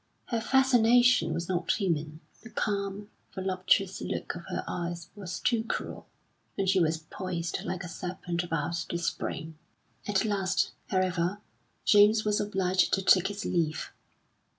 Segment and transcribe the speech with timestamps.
[0.29, 6.07] Her fascination was not human, the calm, voluptuous look of her eyes was too cruel;
[6.57, 9.59] and she was poised like a serpent about to spring.
[10.07, 11.37] At last, however,
[11.85, 13.91] James was obliged to take his leave.